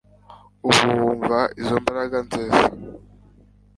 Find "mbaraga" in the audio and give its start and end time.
1.81-2.17